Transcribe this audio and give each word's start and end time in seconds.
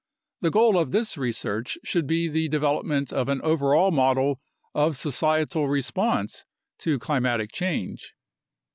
The 0.39 0.49
goal 0.49 0.79
of 0.79 0.89
this 0.91 1.15
research 1.15 1.77
should 1.83 2.07
be 2.07 2.27
the 2.27 2.47
development 2.47 3.13
of 3.13 3.29
an 3.29 3.39
overall 3.43 3.91
model 3.91 4.39
of 4.73 4.97
societal 4.97 5.67
response 5.67 6.43
to 6.79 6.97
climatic 6.97 7.51
change. 7.51 8.15